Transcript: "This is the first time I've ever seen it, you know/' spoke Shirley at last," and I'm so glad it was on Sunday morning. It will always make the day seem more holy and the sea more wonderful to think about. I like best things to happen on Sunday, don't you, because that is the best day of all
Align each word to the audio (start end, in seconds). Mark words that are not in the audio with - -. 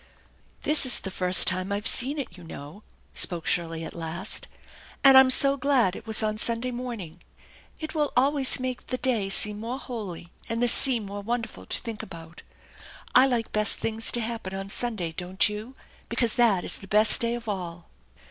"This 0.63 0.83
is 0.83 0.99
the 0.99 1.11
first 1.11 1.47
time 1.47 1.71
I've 1.71 1.83
ever 1.83 1.87
seen 1.87 2.17
it, 2.17 2.35
you 2.35 2.43
know/' 2.43 2.81
spoke 3.13 3.45
Shirley 3.45 3.83
at 3.85 3.93
last," 3.93 4.47
and 5.03 5.15
I'm 5.15 5.29
so 5.29 5.57
glad 5.57 5.95
it 5.95 6.07
was 6.07 6.23
on 6.23 6.39
Sunday 6.39 6.71
morning. 6.71 7.21
It 7.79 7.93
will 7.93 8.11
always 8.17 8.59
make 8.59 8.87
the 8.87 8.97
day 8.97 9.29
seem 9.29 9.59
more 9.59 9.77
holy 9.77 10.31
and 10.49 10.59
the 10.63 10.67
sea 10.67 10.99
more 10.99 11.21
wonderful 11.21 11.67
to 11.67 11.79
think 11.79 12.01
about. 12.01 12.41
I 13.13 13.27
like 13.27 13.51
best 13.51 13.77
things 13.77 14.11
to 14.13 14.21
happen 14.21 14.55
on 14.55 14.71
Sunday, 14.71 15.11
don't 15.11 15.47
you, 15.47 15.75
because 16.09 16.33
that 16.33 16.63
is 16.63 16.79
the 16.79 16.87
best 16.87 17.19
day 17.21 17.35
of 17.35 17.47
all 17.47 17.87